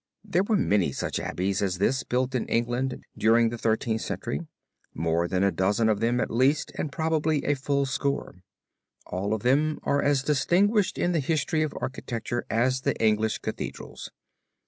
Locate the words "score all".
7.85-9.31